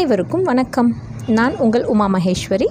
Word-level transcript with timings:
அனைவருக்கும் 0.00 0.42
வணக்கம். 0.42 0.96
நான் 1.26 1.56
உங்கள் 1.56 1.84
உமா 1.84 2.10
மகேஸ்வரி. 2.12 2.66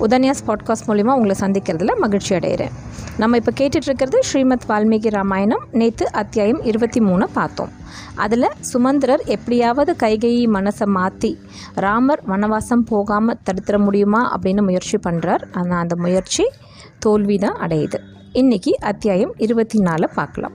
உதன்யாஸ் 0.00 0.42
பாட்காஸ்ட் 0.46 0.86
மூலிமா 0.86 1.12
உங்களை 1.14 1.36
சந்திக்கிறதுல 1.40 1.98
மகிழ்ச்சி 1.98 2.34
அடைகிறேன் 2.34 2.70
நம்ம 3.18 3.36
இப்போ 3.36 3.52
கேட்டுட்ருக்கிறது 3.60 4.18
ஸ்ரீமத் 4.20 4.64
வால்மீகி 4.68 5.10
ராமாயணம். 5.10 5.64
நேற்று 5.72 6.12
அத்தியாயம் 6.12 6.62
இருபத்தி 6.62 7.00
மூணு 7.00 7.28
பார்த்தோம். 7.28 7.68
அதில் 8.14 8.48
சுமந்திரர் 8.60 9.22
எப்படியாவது 9.24 9.96
கைகையை 9.98 10.46
மனசை 10.46 10.84
மாற்றி 10.84 11.38
ராமர் 11.74 12.22
வனவாசம் 12.28 12.86
போகாமல் 12.86 13.38
தடுத்துட 13.44 13.78
முடியுமா 13.78 14.38
அப்படின்னு 14.38 14.62
முயற்சி 14.62 14.98
பண்ணுறார் 15.08 15.44
ஆனால் 15.52 15.80
அந்த 15.80 15.96
முயற்சி 15.96 16.50
தோல்வி 16.98 17.38
தான் 17.38 17.56
அடையுது. 17.60 18.00
இன்றைக்கி 18.32 18.70
அத்தியாயம் 18.70 19.34
இருபத்தி 19.36 19.80
நாலு 19.80 20.08
பார்க்கலாம். 20.08 20.52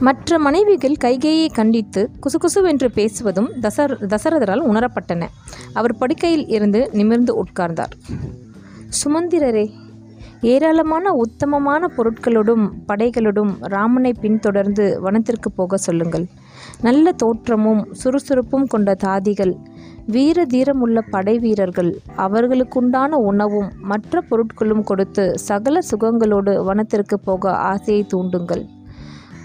மற்ற 0.00 0.38
மனைவிகள் 0.38 0.94
கைகையை 1.04 1.52
கண்டித்து 1.52 2.10
குசுகுசுவென்று 2.20 2.88
பேசுவதும் 2.98 3.48
தசர 3.60 3.96
தசரதரால் 4.12 4.62
உணரப்பட்டன. 4.70 5.26
அவர் 5.72 5.96
படுக்கையில் 5.96 6.46
இருந்து 6.48 6.90
நிமிர்ந்து 6.92 7.42
உட்கார்ந்தார். 7.42 7.94
சுமந்திரரே 9.00 9.70
ஏராளமான 10.40 11.12
உத்தமமான 11.12 11.88
பொருட்களோடும் 11.96 12.70
படைகளோடும் 12.88 13.52
ராமனை 13.58 14.12
பின்தொடர்ந்து 14.20 15.00
வனத்திற்கு 15.00 15.50
போக 15.54 15.76
சொல்லுங்கள். 15.76 16.26
நல்ல 16.82 17.12
தோற்றமும் 17.12 17.88
சுறுசுறுப்பும் 17.92 18.66
கொண்ட 18.66 18.96
தாதிகள் 19.04 19.54
வீர 20.06 20.44
தீரமுள்ள 20.44 20.98
படை 21.10 21.38
வீரர்கள் 21.38 21.98
அவர்களுக்குண்டான 22.16 23.08
உணவும் 23.08 23.70
மற்ற 23.82 24.22
பொருட்களும் 24.30 24.82
கொடுத்து 24.82 25.38
சகல 25.38 25.78
சுகங்களோடு 25.90 26.64
வனத்திற்கு 26.64 27.20
போக 27.20 27.50
ஆசையை 27.50 28.06
தூண்டுங்கள். 28.14 28.64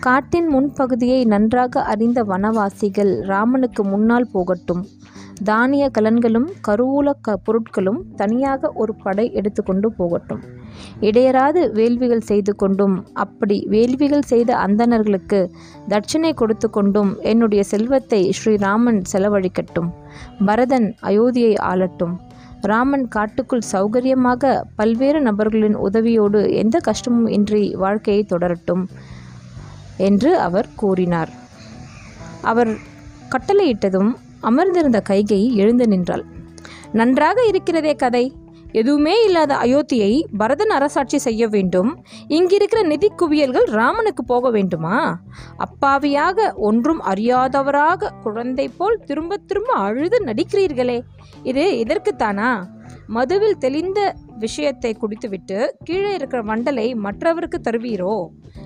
காட்டின் 0.05 0.47
முன்பகுதியை 0.53 1.19
நன்றாக 1.25 1.81
அறிந்த 1.91 2.19
வனவாசிகள் 2.23 3.11
ராமனுக்கு 3.29 3.83
முன்னால் 3.83 4.27
போகட்டும். 4.31 4.81
தானிய 5.43 5.83
கலன்களும் 5.97 6.47
கருவூல 6.67 7.11
க 7.25 7.35
பொருட்களும் 7.45 7.99
தனியாக 8.15 8.71
ஒரு 8.81 8.93
படை 8.95 9.25
எடுத்துக்கொண்டு 9.33 9.87
போகட்டும். 9.91 10.41
இடையராது 11.01 11.61
வேள்விகள் 11.71 12.25
செய்து 12.31 12.53
கொண்டும் 12.55 12.95
அப்படி 13.23 13.57
வேள்விகள் 13.69 14.27
செய்த 14.31 14.51
அந்தணர்களுக்கு 14.65 15.39
தட்சிணை 15.87 16.33
கொடுத்து 16.33 16.69
கொண்டும் 16.69 17.13
என்னுடைய 17.33 17.63
செல்வத்தை 17.63 18.21
ஸ்ரீராமன் 18.39 19.01
செலவழிக்கட்டும். 19.13 19.89
பரதன் 20.45 20.89
அயோத்தியை 21.01 21.55
ஆளட்டும். 21.71 22.15
ராமன் 22.71 23.07
காட்டுக்குள் 23.07 23.67
சௌகரியமாக 23.71 24.53
பல்வேறு 24.75 25.21
நபர்களின் 25.21 25.79
உதவியோடு 25.87 26.41
எந்த 26.63 26.77
கஷ்டமும் 26.79 27.27
இன்றி 27.37 27.63
வாழ்க்கையை 27.75 28.23
தொடரட்டும். 28.33 28.85
என்று 29.97 30.39
அவர் 30.39 30.67
கூறினார். 30.75 31.29
அவர் 32.41 32.77
கட்டளையிட்டதும் 33.29 34.13
அமர்ந்திருந்த 34.41 35.01
கைகை 35.09 35.53
எழுந்து 35.53 35.87
நின்றாள். 35.87 36.25
நன்றாக 36.91 37.45
இருக்கிறதே 37.45 37.95
கதை. 37.95 38.33
எதுவுமே 38.71 39.23
இல்லாத 39.23 39.55
அயோத்தியை 39.55 40.23
பரதன் 40.37 40.69
அரசாட்சி 40.69 41.17
செய்ய 41.17 41.47
வேண்டும். 41.47 42.05
இங்கிருக்கிற 42.27 42.83
நிதி 42.83 43.11
குவியல்கள் 43.15 43.63
ராமனுக்கு 43.63 44.23
போக 44.23 44.49
வேண்டுமா? 44.49 45.19
அப்பாவியாக 45.57 46.53
ஒன்றும் 46.53 47.01
அறியாதவராக 47.01 48.09
குழந்தை 48.23 48.67
போல் 48.67 49.03
திரும்ப 49.05 49.37
திரும்ப 49.37 49.73
அழுது 49.73 50.23
நடிக்கிறீர்களே. 50.25 51.01
இது 51.43 51.85
இதற்குத்தானா 51.87 52.63
மதுவில் 53.07 53.57
தெளிந்த 53.57 54.15
விஷயத்தை 54.39 54.93
குடித்துவிட்டு 54.93 55.75
கீழே 55.83 56.13
இருக்கிற 56.13 56.43
வண்டலை 56.43 56.95
மற்றவருக்கு 56.95 57.61
தருவீரோ? 57.63 58.25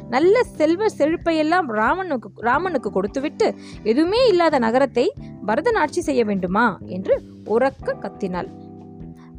நல்ல 0.10 0.44
செல்வ 0.44 0.86
செழிப்பையெல்லாம் 0.98 1.68
ராமனுக்கு 1.72 2.30
ராமனுக்கு 2.36 2.90
கொடுத்துவிட்டு 2.92 3.56
எதுவுமே 3.84 4.28
இல்லாத 4.28 4.60
நகரத்தை 4.60 5.14
பரதன் 5.46 5.76
ஆட்சி 5.76 6.02
செய்ய 6.02 6.26
வேண்டுமா? 6.26 6.80
என்று 6.86 7.22
உறக்க 7.46 7.96
கத்தினாள். 8.02 8.50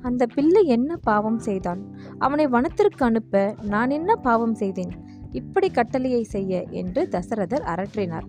அந்த 0.02 0.26
பிள்ளை 0.26 0.66
என்ன 0.66 0.96
பாவம் 0.96 1.38
செய்தான்? 1.38 1.80
அவனை 2.18 2.46
வனத்திற்கு 2.46 3.04
அனுப்ப 3.04 3.54
நான் 3.62 3.90
என்ன 3.90 4.14
பாவம் 4.14 4.54
செய்தேன்? 4.54 4.92
இப்படி 5.32 5.70
கட்டளையை 5.70 6.22
செய்ய 6.22 6.62
என்று 6.70 7.08
தசரதர் 7.10 7.66
அரற்றினார். 7.74 8.28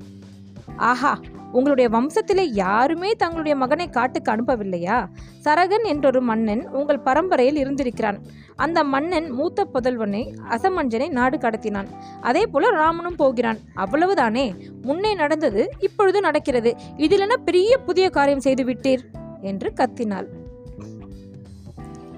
ஆஹா 0.77 1.19
உங்களுடைய 1.51 1.89
வம்சத்திலே 1.89 2.41
யாருமே 2.41 3.11
தங்களுடைய 3.11 3.57
மகனை 3.57 3.89
காட்டுக்கு 3.89 4.31
அனுப்பவில்லையா? 4.31 5.05
சரகன் 5.43 5.83
என்றொரு 5.83 6.21
மன்னன் 6.21 6.69
உங்கள் 6.69 6.99
பரம்பரையில் 6.99 7.55
இருந்திருக்கிறான். 7.55 8.19
அந்த 8.55 8.83
மன்னன் 8.83 9.29
மூத்த 9.29 9.67
புதல்வனை 9.73 10.35
அசமஞ்சனை 10.49 11.09
நாடு 11.09 11.37
கடத்தினான். 11.37 11.85
அதே 12.21 12.45
போல 12.45 12.69
ராமனும் 12.69 13.15
போகிறான். 13.15 13.57
அவ்வளவுதானே? 13.75 14.71
முன்னே 14.81 15.13
நடந்தது 15.13 15.69
இப்பொழுது 15.79 16.21
நடக்கிறது. 16.21 16.75
இதிலென 16.97 17.33
பெரிய 17.33 17.77
புதிய 17.77 18.09
காரியம் 18.09 18.39
செய்து 18.39 18.63
விட்டீர்? 18.63 19.01
என்று 19.41 19.73
கத்தினாள். 19.75 20.27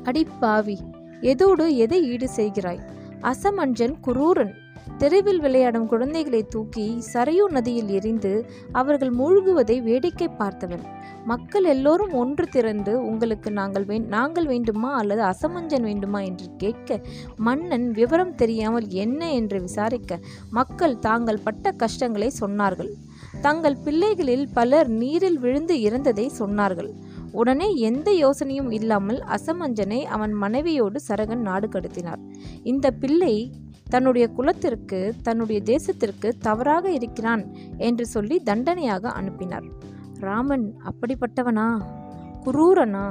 அடி 0.03 0.27
பாவி 0.39 0.79
எதோடு 1.21 1.75
எதை 1.75 2.03
ஈடு 2.03 2.29
செய்கிறாய்? 2.35 2.79
அசமஞ்சன் 3.21 3.93
குரூரன். 4.01 4.53
தெருவில் 5.01 5.39
விளையாடும் 5.43 5.85
குழந்தைகளை 5.91 6.39
தூக்கி 6.53 6.83
சரையூ 7.13 7.45
நதியில் 7.55 7.91
எரிந்து 7.97 8.31
அவர்கள் 8.71 9.11
மூழ்குவதை 9.19 9.77
வேடிக்கை 9.83 10.27
பார்த்தவன் 10.39 10.83
மக்கள் 11.25 11.65
எல்லோரும் 11.71 12.13
ஒன்று 12.19 12.45
திரண்டு 12.47 12.93
உங்களுக்கு 13.09 13.49
நாங்கள் 13.51 13.85
வே 13.89 13.97
நாங்கள் 14.13 14.47
வேண்டுமா 14.51 14.89
அல்லது 14.99 15.21
அசமஞ்சன் 15.23 15.85
வேண்டுமா 15.89 16.19
என்று 16.19 16.47
கேட்க 16.57 16.99
மன்னன் 17.47 17.87
விவரம் 17.91 18.33
தெரியாமல் 18.35 18.87
என்ன 19.03 19.31
என்று 19.31 19.59
விசாரிக்க 19.61 20.19
மக்கள் 20.51 20.95
தாங்கள் 21.07 21.43
பட்ட 21.43 21.73
கஷ்டங்களை 21.83 22.29
சொன்னார்கள். 22.41 22.91
தங்கள் 23.41 23.77
பிள்ளைகளில் 23.85 24.45
பலர் 24.53 24.89
நீரில் 25.01 25.39
விழுந்து 25.39 25.77
இறந்ததை 25.81 26.27
சொன்னார்கள். 26.39 26.91
உடனே 27.31 27.67
எந்த 27.89 28.09
யோசனையும் 28.23 28.71
இல்லாமல் 28.79 29.19
அசமஞ்சனை 29.37 30.01
அவன் 30.15 30.33
மனைவியோடு 30.43 31.01
சரகன் 31.07 31.45
நாடு 31.49 31.67
கடத்தினார். 31.67 32.23
இந்த 32.63 32.87
பிள்ளை 33.03 33.35
தன்னுடைய 33.93 34.25
குலத்திற்கு 34.27 34.99
தன்னுடைய 35.23 35.59
தேசத்திற்கு 35.65 36.27
தவறாக 36.39 36.85
இருக்கிறான் 36.91 37.43
என்று 37.77 38.05
சொல்லி 38.05 38.37
தண்டனையாக 38.39 39.09
அனுப்பினார். 39.09 39.67
ராமன் 40.19 40.65
அப்படிப்பட்டவனா? 40.89 41.67
குரூரனா? 42.45 43.05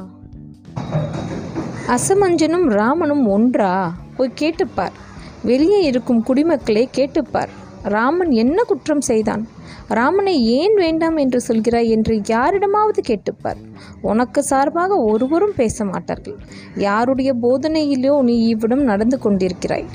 அசமஞ்சனும் 1.89 2.67
ராமனும் 2.79 3.25
ஒன்றா? 3.27 3.73
போய் 4.17 4.39
கேட்டுப்பார். 4.41 4.97
வெளியே 5.43 5.81
இருக்கும் 5.83 6.23
குடிமக்களை 6.23 6.85
கேட்டுப்பார். 6.99 7.53
ராமன் 7.83 8.31
என்ன 8.31 8.63
குற்றம் 8.63 9.01
செய்தான்? 9.01 9.47
ராமனை 9.89 10.35
ஏன் 10.59 10.75
வேண்டாம் 10.75 11.17
என்று 11.17 11.39
சொல்கிறாய் 11.49 11.89
என்று 11.89 12.21
யாரிடமாவது 12.29 13.03
கேட்டுப்பார். 13.09 13.61
உனக்கு 14.01 14.43
சார்பாக 14.43 14.97
ஒருவரும் 14.97 15.57
பேச 15.57 15.85
மாட்டார்கள். 15.85 16.39
யாருடைய 16.75 17.35
போதனையிலோ 17.43 18.15
நீ 18.21 18.37
இவ்விடம் 18.47 18.85
நடந்து 18.85 19.19
கொண்டிருக்கிறாய். 19.25 19.89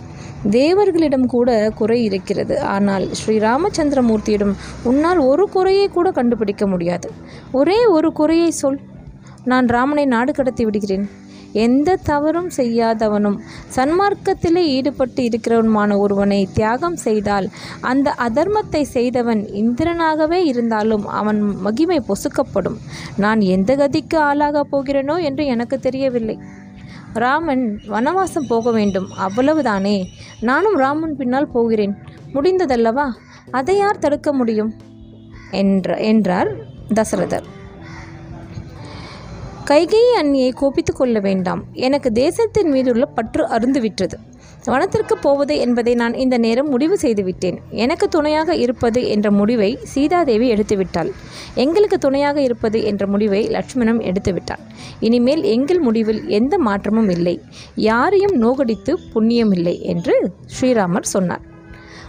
தேவர்களிடம் 0.50 1.26
கூட 1.26 1.72
குறை 1.76 2.04
இருக்கிறது. 2.04 2.62
ஆனால் 2.62 3.14
ஸ்ரீ 3.14 3.38
ராமச்சந்திரமூர்த்தியிடம் 3.38 4.54
உன்னால் 4.84 5.18
ஒரு 5.18 5.50
குறையை 5.50 5.88
கூட 5.88 6.12
கண்டுபிடிக்க 6.12 6.68
முடியாது. 6.68 7.12
ஒரே 7.52 7.86
ஒரு 7.86 8.12
குறையை 8.12 8.52
சொல். 8.52 8.80
நான் 9.44 9.66
ராமனை 9.66 10.06
நாடு 10.06 10.34
கடத்தி 10.34 10.64
விடுகிறேன். 10.64 11.10
எந்த 11.52 12.00
தவறும் 12.04 12.50
செய்யாதவனும் 12.58 13.40
சன்மார்க்கத்திலே 13.76 14.58
ஈடுபட்டு 14.58 15.24
இருக்கிறவனுமான 15.24 15.98
ஒருவனை 15.98 16.48
தியாகம் 16.54 16.96
செய்தால் 16.96 17.50
அந்த 17.82 18.16
அதர்மத்தை 18.18 18.82
செய்தவன் 18.82 19.46
இந்திரனாகவே 19.46 20.44
இருந்தாலும் 20.44 21.08
அவன் 21.08 21.42
மகிமை 21.42 22.04
பொசுக்கப்படும். 22.08 22.78
நான் 23.18 23.42
எந்த 23.42 23.76
கதிக்கு 23.76 24.16
ஆளாகப் 24.16 24.76
போகிறேனோ 24.76 25.22
என்று 25.22 25.46
எனக்கு 25.46 25.80
தெரியவில்லை. 25.80 26.40
ராமன் 27.16 27.82
வனவாசம் 27.88 28.48
போக 28.48 28.72
வேண்டும். 28.72 29.08
அவ்வளவுதானே? 29.20 30.06
நானும் 30.40 30.76
ராமன் 30.76 31.16
பின்னால் 31.16 31.48
போகிறேன். 31.48 31.96
முடிந்ததல்லவா? 32.34 33.06
அதை 33.52 33.78
யார் 33.78 33.98
தடுக்க 33.98 34.34
முடியும்? 34.34 34.74
என்ற 35.52 35.98
என்றார் 35.98 36.48
தசரதர். 36.96 37.44
கைகேயி 39.70 40.10
அண்ணியை 40.22 40.50
கோபித்து 40.52 40.94
கொள்ள 40.94 41.20
வேண்டாம். 41.20 41.62
எனக்கு 41.74 42.12
தேசத்தின் 42.12 42.70
மீதுள்ள 42.72 43.06
பற்று 43.06 43.44
அருந்துவிட்டது. 43.46 44.18
வனத்திற்கு 44.66 45.16
போவது 45.22 45.54
என்பதை 45.58 45.94
நான் 45.96 46.14
இந்த 46.14 46.38
நேரம் 46.38 46.70
முடிவு 46.70 46.98
செய்துவிட்டேன். 46.98 47.58
எனக்கு 47.84 48.08
துணையாக 48.08 48.56
இருப்பது 48.56 49.08
என்ற 49.08 49.32
முடிவை 49.32 49.72
சீதாதேவி 49.94 50.48
எடுத்துவிட்டாள். 50.54 51.10
எங்களுக்கு 51.56 51.98
துணையாக 51.98 52.42
இருப்பது 52.42 52.84
என்ற 52.84 53.08
முடிவை 53.08 53.42
லட்சுமணன் 53.48 54.04
எடுத்துவிட்டான் 54.12 54.64
இனிமேல் 55.00 55.44
எங்கள் 55.56 55.80
முடிவில் 55.80 56.28
எந்த 56.40 56.58
மாற்றமும் 56.58 57.10
இல்லை. 57.10 57.36
யாரையும் 57.90 58.38
நோகடித்து 58.46 59.00
புண்ணியம் 59.14 59.52
இல்லை 59.52 59.76
என்று 59.82 60.16
ஸ்ரீராமர் 60.56 61.14
சொன்னார். 61.16 61.46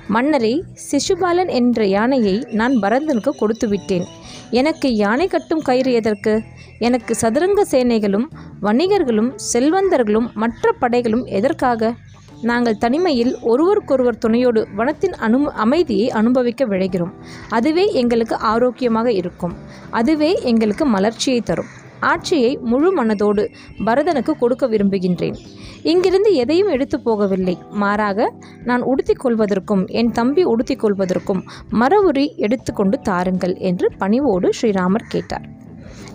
மன்னரே 0.09 0.63
சிசுபாலன் 0.91 1.51
என்ற 1.51 1.87
யானையை 1.87 2.47
நான் 2.51 2.73
பரதனுக்கு 2.73 3.31
கொடுத்து 3.39 3.69
விட்டேன் 3.69 4.05
எனக்கு 4.51 4.95
யானை 4.95 5.27
கட்டும் 5.29 5.63
கயிறு 5.63 5.93
எதற்கு? 5.93 6.43
எனக்கு 6.79 7.15
சதுரங்க 7.15 7.67
சேனைகளும் 7.71 8.27
வணிகர்களும் 8.63 9.31
செல்வந்தர்களும் 9.53 10.29
மற்ற 10.35 10.75
படைகளும் 10.81 11.25
எதற்காக? 11.25 11.95
நாங்கள் 12.43 12.77
தனிமையில் 12.77 13.37
ஒருவருக்கொருவர் 13.43 14.19
துணையோடு 14.19 14.67
வனத்தின் 14.77 15.17
அனு 15.27 15.45
அமைதியை 15.45 16.11
அனுபவிக்க 16.11 16.67
விழைகிறோம். 16.67 17.13
அதுவே 17.49 17.93
எங்களுக்கு 17.93 18.37
ஆரோக்கியமாக 18.37 19.13
இருக்கும். 19.13 19.55
அதுவே 19.91 20.39
எங்களுக்கு 20.43 20.87
மலர்ச்சியை 20.87 21.41
தரும். 21.41 21.85
ஆட்சியை 22.01 22.59
முழு 22.71 23.05
மனதோடு 23.05 23.49
பரதனுக்கு 23.85 24.33
கொடுக்க 24.39 24.67
விரும்புகின்றேன். 24.67 25.37
இங்கிருந்து 25.83 26.35
எதையும் 26.35 26.69
எடுத்து 26.69 26.99
போகவில்லை. 27.05 27.59
மாறாக 27.71 28.33
நான் 28.65 28.83
உடுத்திக் 28.83 29.23
கொள்வதற்கும் 29.25 29.87
என் 29.87 30.13
தம்பி 30.13 30.43
உடுத்திக் 30.43 30.83
கொள்வதற்கும் 30.85 31.43
மரவுரி 31.73 32.27
எடுத்துக்கொண்டு 32.37 32.99
தாருங்கள் 33.01 33.57
என்று 33.57 33.93
பணிவோடு 33.99 34.51
ஸ்ரீராமர் 34.61 35.09
கேட்டார். 35.09 35.47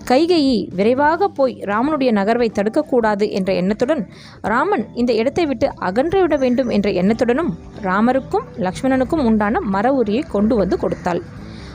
கைகையி 0.09 0.67
விரைவாக 0.75 1.27
போய் 1.27 1.63
ராமனுடைய 1.63 2.11
நகர்வை 2.11 2.47
தடுக்கக்கூடாது 2.53 3.29
என்ற 3.31 3.53
எண்ணத்துடன் 3.53 4.07
ராமன் 4.41 4.85
இந்த 4.93 5.13
இடத்தை 5.13 5.45
விட்டு 5.45 5.67
அகன்றுவிட 5.79 6.37
வேண்டும் 6.39 6.69
என்ற 6.69 6.89
எண்ணத்துடனும் 6.91 7.51
ராமருக்கும் 7.83 8.47
லக்ஷ்மணனுக்கும் 8.57 9.25
உண்டான 9.25 9.59
மர 9.59 10.03
உரியை 10.03 10.23
கொண்டு 10.29 10.55
வந்து 10.55 10.77
கொடுத்தாள். 10.77 11.21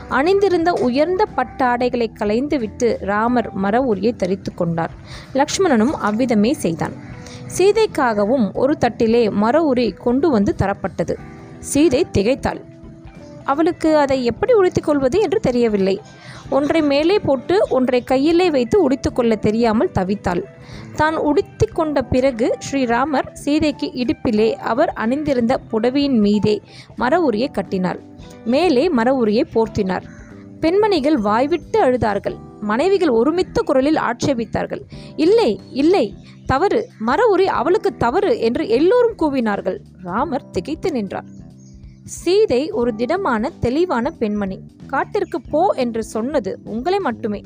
அணிந்திருந்த 0.09 0.73
உயர்ந்த 0.73 1.27
பட்டாடைகளை 1.37 2.13
களைந்து 2.13 2.59
விட்டு 2.59 2.97
ராமர் 3.01 3.53
மர 3.53 3.79
உரியை 3.79 4.15
தரித்து 4.15 4.53
கொண்டார். 4.53 4.91
லக்ஷ்மணனும் 5.33 5.91
அவ்விதமே 5.91 6.53
செய்தான். 6.53 6.93
சீதைக்காகவும் 7.57 8.53
ஒரு 8.53 8.77
தட்டிலே 8.77 9.31
மர 9.31 9.73
உரி 9.73 9.93
கொண்டு 9.93 10.29
வந்து 10.29 10.55
தரப்பட்டது. 10.57 11.15
சீதை 11.59 12.07
திகைத்தாள். 12.13 12.61
அவளுக்கு 13.43 13.97
அதை 13.97 14.25
எப்படி 14.25 14.53
உடுத்திக் 14.53 14.83
கொள்வது 14.83 15.19
என்று 15.19 15.39
தெரியவில்லை. 15.39 16.01
ஒன்றை 16.49 16.81
மேலே 16.81 17.19
போட்டு 17.19 17.55
ஒன்றை 17.69 17.99
கையிலே 18.03 18.49
வைத்து 18.49 18.77
உடித்துக்கொள்ள 18.87 19.33
தெரியாமல் 19.39 19.95
தவித்தாள். 19.99 20.41
தான் 20.95 21.15
உடித்து 21.29 21.65
கொண்ட 21.71 22.01
பிறகு 22.01 22.47
ஸ்ரீராமர் 22.65 23.27
சீதைக்கு 23.43 23.87
இடுப்பிலே 24.03 24.47
அவர் 24.71 24.91
அணிந்திருந்த 25.03 25.59
புடவையின் 25.71 26.19
மீதே 26.25 26.55
மர 26.95 27.19
உரியை 27.29 27.49
கட்டினார் 27.51 27.99
மேலே 28.45 28.89
மர 28.89 29.13
உரியை 29.23 29.43
போர்த்தினார். 29.55 30.05
பெண்மணிகள் 30.59 31.17
வாய்விட்டு 31.17 31.79
அழுதார்கள். 31.83 32.37
மனைவிகள் 32.61 33.09
ஒருமித்த 33.09 33.61
குரலில் 33.61 33.99
ஆட்சேபித்தார்கள். 34.09 34.81
இல்லை 35.15 35.59
இல்லை 35.71 36.05
தவறு. 36.45 36.79
மர 36.99 37.21
உரி 37.35 37.45
அவளுக்கு 37.59 37.97
தவறு 37.97 38.39
என்று 38.39 38.63
எல்லோரும் 38.67 39.17
கூவினார்கள். 39.21 39.77
ராமர் 40.03 40.49
திகைத்து 40.49 40.91
நின்றார். 40.91 41.27
சீதை 42.15 42.59
ஒரு 42.71 42.95
திடமான 42.95 43.49
தெளிவான 43.59 44.11
பெண்மணி. 44.11 44.57
காட்டிற்கு 44.91 45.41
போ 45.41 45.61
என்று 45.83 46.03
சொன்னது 46.03 46.59
உங்களை 46.63 46.99
மட்டுமே. 46.99 47.39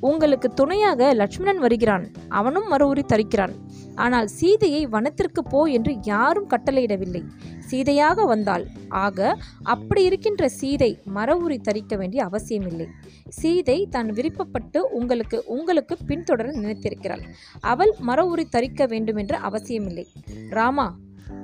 உங்களுக்கு 0.00 0.48
துணையாக 0.50 1.14
லட்சுமணன் 1.14 1.58
வருகிறான். 1.58 2.04
அவனும் 2.28 2.68
மறு 2.68 2.86
உரி 2.92 3.04
தரிக்கிறான். 3.12 3.54
ஆனால் 3.94 4.28
சீதையை 4.28 4.82
வனத்திற்கு 4.86 5.42
போ 5.50 5.60
என்று 5.66 5.92
யாரும் 6.02 6.48
கட்டளையிடவில்லை. 6.48 7.22
சீதையாக 7.70 8.24
வந்தாள். 8.24 8.64
ஆக 8.88 9.36
அப்படி 9.62 10.02
இருக்கின்ற 10.04 10.48
சீதை 10.48 10.90
மர 11.16 11.36
உரி 11.36 11.58
தரிக்க 11.58 11.96
வேண்டிய 11.96 12.24
அவசியமில்லை. 12.24 12.88
சீதை 13.28 13.78
தான் 13.90 14.10
விருப்பப்பட்டு 14.10 14.80
உங்களுக்கு 14.98 15.44
உங்களுக்கு 15.56 15.96
பின்தொடர 16.06 16.52
நினைத்திருக்கிறாள். 16.60 17.24
அவள் 17.60 17.94
மர 18.10 18.26
உரி 18.26 18.46
தரிக்க 18.48 18.86
வேண்டும் 18.86 19.16
என்ற 19.16 19.36
அவசியமில்லை. 19.50 20.06
ராமா 20.50 20.86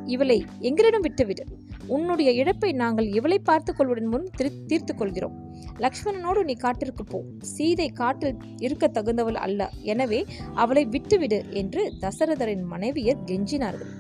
இவளை 0.06 0.44
எங்களிடம் 0.60 1.00
விட்டுவிடு. 1.00 1.44
உன்னுடைய 1.96 2.30
இழப்பை 2.40 2.70
நாங்கள் 2.82 3.08
இவளை 3.18 3.38
பார்த்து 3.48 3.70
கொள்வதன் 3.74 4.10
முன் 4.12 4.26
திரு 4.36 4.50
தீர்த்து 4.66 4.92
கொள்கிறோம் 4.94 5.36
லக்ஷ்மணனோடு 5.84 6.40
நீ 6.44 6.54
காட்டிற்கு 6.54 7.04
போ. 7.04 7.18
சீதை 7.52 7.88
காட்டில் 8.00 8.36
இருக்க 8.58 8.84
தகுந்தவள் 8.88 9.38
அல்ல. 9.46 9.70
எனவே 9.92 10.20
அவளை 10.54 10.84
விட்டுவிடு 10.84 11.38
என்று 11.60 11.82
தசரதரின் 12.00 12.64
மனைவியர் 12.72 13.24
கெஞ்சினார்கள். 13.26 13.92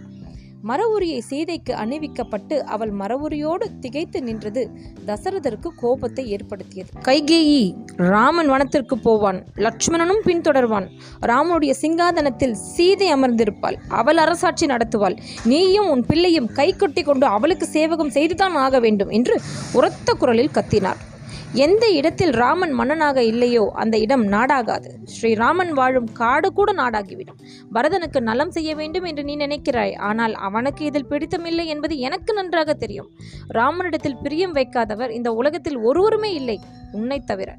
மரவுரியை 0.68 1.18
சீதைக்கு 1.18 1.72
அணிவிக்கப்பட்டு 1.72 2.58
அவள் 2.58 2.92
மரவுரியோடு 2.92 3.78
திகைத்து 3.80 4.22
நின்றது. 4.22 4.70
தசரதருக்கு 5.06 5.68
கோபத்தை 5.76 6.30
ஏற்படுத்தியது. 6.30 6.88
கைகேயி 7.04 7.74
ராமன் 7.96 8.50
வனத்திற்கு 8.50 8.94
போவான். 8.94 9.44
லட்சுமணனும் 9.56 10.22
பின்தொடர்வான். 10.24 10.88
ராமனுடைய 11.26 11.74
சிங்காதனத்தில் 11.80 12.52
சீதை 12.52 13.14
அமர்ந்திருப்பாள். 13.14 13.76
அவள் 13.88 14.16
அரசாட்சி 14.16 14.66
நடத்துவாள். 14.66 15.18
நீயும் 15.44 15.88
உன் 15.88 16.06
பிள்ளையும் 16.06 16.52
கை 16.52 16.76
கொண்டு 16.76 17.26
அவளுக்கு 17.26 17.66
சேவகம் 17.66 18.10
செய்துதான் 18.10 18.54
ஆக 18.54 18.80
வேண்டும் 18.80 19.08
என்று 19.08 19.40
உரத்த 19.72 20.14
குரலில் 20.14 20.54
கத்தினார். 20.54 21.00
எந்த 21.54 21.88
இடத்தில் 21.88 22.30
ராமன் 22.30 22.70
மன்னனாக 22.70 23.24
இல்லையோ 23.24 23.70
அந்த 23.74 23.98
இடம் 23.98 24.26
நாடாகாது. 24.26 24.90
ஸ்ரீராமன் 25.04 25.68
வாழும் 25.68 26.12
காடு 26.12 26.52
கூட 26.52 26.72
நாடாகிவிடும். 26.72 27.38
பரதனுக்கு 27.74 28.20
நலம் 28.20 28.50
செய்ய 28.50 28.74
வேண்டும் 28.74 29.04
என்று 29.04 29.24
நீ 29.24 29.36
நினைக்கிறாய். 29.36 29.96
ஆனால் 29.96 30.34
அவனுக்கு 30.34 30.84
இதில் 30.84 31.06
பிடித்தமில்லை 31.06 31.64
என்பது 31.64 31.98
எனக்கு 31.98 32.34
நன்றாக 32.34 32.74
தெரியும். 32.74 33.10
ராமனிடத்தில் 33.48 34.16
பிரியம் 34.22 34.54
வைக்காதவர் 34.54 35.10
இந்த 35.10 35.32
உலகத்தில் 35.32 35.76
ஒருவருமே 35.76 36.32
இல்லை 36.32 36.60
உன்னை 36.92 37.20
தவிர. 37.20 37.56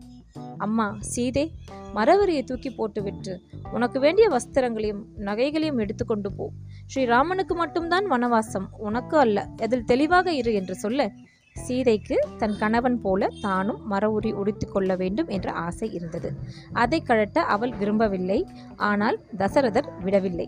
அம்மா 0.57 0.95
சீதே 0.99 1.51
மரவரியை 1.93 2.43
தூக்கி 2.43 2.69
போட்டுவிட்டு 2.69 3.39
உனக்கு 3.71 3.99
வேண்டிய 3.99 4.29
வஸ்திரங்களையும் 4.29 5.03
நகைகளையும் 5.17 5.77
எடுத்துக்கொண்டு 5.77 6.31
போ. 6.31 6.49
ஸ்ரீராமனுக்கு 6.95 7.55
மட்டும்தான் 7.55 8.05
வனவாசம் 8.11 8.69
உனக்கு 8.77 9.17
அல்ல. 9.17 9.47
அதில் 9.61 9.83
தெளிவாக 9.83 10.33
இரு 10.33 10.53
என்று 10.53 10.75
சொல்ல. 10.75 11.09
சீதைக்கு 11.55 12.15
தன் 12.37 12.55
கணவன் 12.57 12.97
போல 13.01 13.27
தானும் 13.41 13.79
மர 13.91 14.03
உரி 14.09 14.31
உடித்து 14.31 14.65
கொள்ள 14.69 14.95
வேண்டும் 14.95 15.27
என்ற 15.27 15.51
ஆசை 15.65 15.87
இருந்தது. 15.93 16.29
அதை 16.73 16.99
கழட்ட 17.09 17.39
அவள் 17.53 17.73
விரும்பவில்லை. 17.79 18.39
ஆனால் 18.89 19.17
தசரதர் 19.37 19.89
விடவில்லை. 20.05 20.47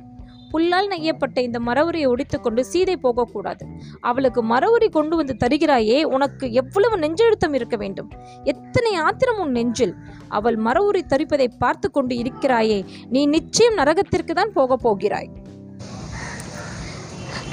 புல்லால் 0.51 0.89
நெய்யப்பட்ட 0.91 1.37
இந்த 1.41 1.59
மரவுரியை 1.59 2.07
உடித்துக்கொண்டு 2.13 2.61
சீதை 2.71 2.95
போகக்கூடாது 2.97 3.63
அவளுக்கு 4.01 4.41
மரவுரி 4.43 4.89
கொண்டு 4.89 5.15
வந்து 5.15 5.35
தருகிறாயே 5.43 5.99
உனக்கு 6.15 6.45
எவ்வளவு 6.53 6.97
நெஞ்செழுத்தம் 6.97 7.55
இருக்க 7.59 7.77
வேண்டும்? 7.77 8.09
எத்தனை 8.53 8.91
ஆத்திரம் 9.05 9.39
உன் 9.45 9.55
நெஞ்சில்? 9.59 9.95
அவள் 10.27 10.57
மரவுரி 10.67 11.01
தரிப்பதை 11.13 11.47
பார்த்து 11.63 11.89
கொண்டு 11.91 12.15
இருக்கிறாயே 12.23 12.79
நீ 13.15 13.23
நிச்சயம் 13.25 13.79
நரகத்திற்கு 13.81 14.35
தான் 14.41 14.55
போகப் 14.59 14.83
போகிறாய். 14.83 15.31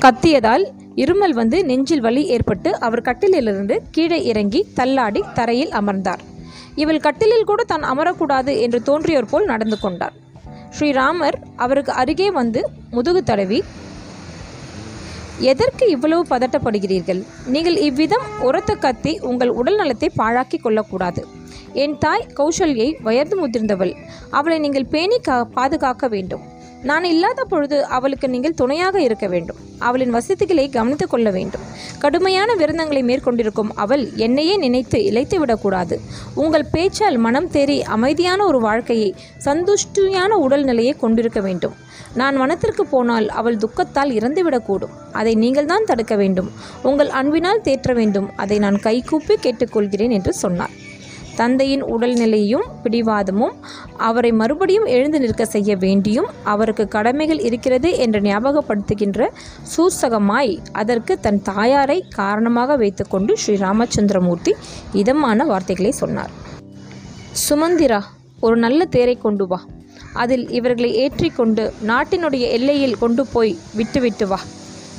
கத்தியதால் 0.04 0.66
இருமல் 0.96 1.32
வந்து 1.32 1.64
நெஞ்சில் 1.64 2.00
வலி 2.00 2.22
ஏற்பட்டு 2.26 2.70
அவர் 2.78 3.06
கட்டிலிலிருந்து 3.08 3.76
கீழே 3.90 4.24
இறங்கி 4.24 4.60
தள்ளாடி 4.74 5.20
தரையில் 5.34 5.70
அமர்ந்தார். 5.70 6.22
இவள் 6.74 7.04
கட்டிலில் 7.06 7.48
கூட 7.50 7.64
தான் 7.64 7.82
அமரக்கூடாது 7.82 8.60
என்று 8.60 8.80
தோன்றியோர் 8.82 9.30
போல் 9.30 9.44
நடந்து 9.44 9.78
கொண்டார். 9.78 10.12
ஸ்ரீராமர் 10.78 11.38
அவருக்கு 11.56 11.92
அருகே 11.92 12.30
வந்து 12.30 12.60
முதுகு 12.90 13.22
தடவி 13.22 13.60
எதற்கு 15.38 15.88
இவ்வளவு 15.88 16.22
பதட்டப்படுகிறீர்கள்? 16.30 17.20
நீங்கள் 17.46 17.76
இவ்விதம் 17.76 18.26
உரத்த 18.46 18.74
கத்தி 18.74 19.18
உங்கள் 19.20 19.48
உடல் 19.48 19.76
நலத்தை 19.76 20.10
பாழாக்கி 20.18 20.58
கொள்ளக்கூடாது. 20.60 21.22
என் 21.72 21.98
தாய் 21.98 22.26
கௌசல்யை 22.38 22.88
வயது 23.02 23.36
முதிர்ந்தவள். 23.42 23.92
அவளை 24.30 24.58
நீங்கள் 24.58 24.86
பேணி 24.86 25.18
கா 25.20 25.44
பாதுகாக்க 25.44 26.08
வேண்டும். 26.08 26.58
நான் 26.82 27.04
இல்லாத 27.04 27.44
பொழுது 27.44 27.84
அவளுக்கு 27.84 28.28
நீங்கள் 28.28 28.54
துணையாக 28.54 29.00
இருக்க 29.00 29.26
வேண்டும். 29.26 29.56
அவளின் 29.78 30.10
வசதிகளை 30.10 30.68
கவனித்துக் 30.68 31.10
கொள்ள 31.10 31.30
வேண்டும். 31.30 31.60
கடுமையான 31.98 32.54
விருந்தங்களை 32.54 33.02
மேற்கொண்டிருக்கும் 33.02 33.70
அவள் 33.74 34.14
என்னையே 34.16 34.56
நினைத்து 34.56 35.04
இழைத்து 35.04 35.38
விடக்கூடாது. 35.38 36.00
உங்கள் 36.34 36.66
பேச்சால் 36.72 37.18
மனம் 37.18 37.50
தேறி 37.50 37.82
அமைதியான 37.82 38.44
ஒரு 38.44 38.60
வாழ்க்கையை 38.60 39.14
சந்துஷ்டியான 39.44 40.30
உடல்நிலையை 40.48 40.98
கொண்டிருக்க 40.98 41.40
வேண்டும். 41.40 41.72
நான் 42.14 42.36
வனத்திற்கு 42.36 42.86
போனால் 42.86 43.28
அவள் 43.28 43.56
துக்கத்தால் 43.56 44.10
இறந்துவிடக்கூடும் 44.10 44.94
அதை 45.12 45.34
நீங்கள் 45.34 45.66
தான் 45.66 45.84
தடுக்க 45.84 46.16
வேண்டும். 46.16 46.50
உங்கள் 46.82 47.08
அன்பினால் 47.08 47.60
தேற்ற 47.60 47.94
வேண்டும். 47.94 48.36
அதை 48.36 48.58
நான் 48.58 48.78
கைகூப்பி 48.78 49.34
கேட்டுக்கொள்கிறேன் 49.34 50.10
என்று 50.10 50.32
சொன்னார். 50.32 50.70
தந்தையின் 51.36 51.84
உடல்நிலையும் 51.84 52.64
பிடிவாதமும் 52.82 53.54
அவரை 53.96 54.32
மறுபடியும் 54.32 54.84
எழுந்து 54.84 55.20
நிற்க 55.20 55.44
செய்ய 55.44 55.76
வேண்டியும் 55.76 56.28
அவருக்கு 56.44 56.88
கடமைகள் 56.88 57.38
இருக்கிறது 57.38 57.96
என்று 57.96 58.20
ஞாபகப்படுத்துகின்ற 58.20 59.28
சூசகமாய் 59.76 60.58
அதற்கு 60.72 61.20
தன் 61.20 61.42
தாயாரை 61.42 62.04
காரணமாக 62.08 62.76
வைத்துக்கொண்டு 62.76 63.36
ஸ்ரீ 63.36 63.56
ராமச்சந்திரமூர்த்தி 63.56 64.54
இதமான 64.92 65.44
வார்த்தைகளை 65.44 65.90
சொன்னார். 65.90 66.30
சுமந்திரா 67.48 68.00
ஒரு 68.40 68.56
நல்ல 68.56 68.84
தேரை 68.84 69.16
கொண்டு 69.16 69.46
வா. 69.46 69.60
அதில் 70.12 70.50
இவர்களை 70.50 70.94
ஏற்றிக்கொண்டு 70.94 71.72
நாட்டினுடைய 71.86 72.44
எல்லையில் 72.56 72.98
கொண்டு 72.98 73.26
போய் 73.26 73.58
விட்டுவிட்டு 73.74 74.28
வா. 74.28 74.40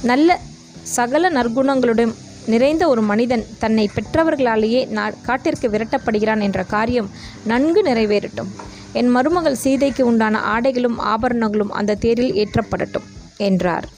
நல்ல 0.03 0.39
சகல 0.81 1.29
நற்குணங்களுடன் 1.29 2.13
நிறைந்த 2.45 2.87
ஒரு 2.87 3.01
மனிதன் 3.01 3.45
தன்னை 3.59 3.89
பெற்றவர்களாலேயே 3.95 4.87
நா 4.87 5.09
காட்டிற்கு 5.21 5.69
விரட்டப்படுகிறான் 5.69 6.41
என்ற 6.41 6.63
காரியம் 6.63 7.09
நன்கு 7.45 7.83
நிறைவேறட்டும். 7.83 8.51
என் 8.93 9.07
மருமகள் 9.07 9.55
சீதைக்கு 9.55 10.01
உண்டான 10.01 10.39
ஆடைகளும் 10.39 10.97
ஆபரணங்களும் 10.97 11.71
அந்த 11.71 11.95
தேரில் 11.95 12.33
ஏற்றப்படட்டும் 12.33 13.03
என்றார். 13.37 13.89